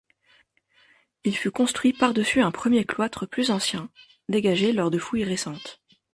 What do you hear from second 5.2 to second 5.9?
récentes.